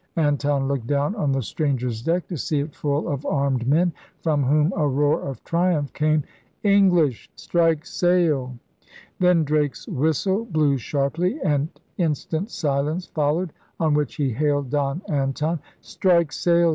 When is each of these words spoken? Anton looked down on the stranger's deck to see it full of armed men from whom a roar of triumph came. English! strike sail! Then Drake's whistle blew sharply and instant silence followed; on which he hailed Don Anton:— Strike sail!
Anton 0.15 0.67
looked 0.67 0.87
down 0.87 1.13
on 1.13 1.31
the 1.31 1.43
stranger's 1.43 2.01
deck 2.01 2.25
to 2.29 2.35
see 2.35 2.59
it 2.59 2.73
full 2.73 3.07
of 3.07 3.23
armed 3.23 3.67
men 3.67 3.93
from 4.23 4.41
whom 4.43 4.73
a 4.75 4.87
roar 4.87 5.21
of 5.21 5.43
triumph 5.43 5.93
came. 5.93 6.23
English! 6.63 7.29
strike 7.35 7.85
sail! 7.85 8.57
Then 9.19 9.43
Drake's 9.43 9.87
whistle 9.87 10.45
blew 10.45 10.79
sharply 10.79 11.39
and 11.43 11.69
instant 11.99 12.49
silence 12.49 13.05
followed; 13.05 13.53
on 13.79 13.93
which 13.93 14.15
he 14.15 14.31
hailed 14.31 14.71
Don 14.71 15.03
Anton:— 15.07 15.59
Strike 15.81 16.31
sail! 16.31 16.69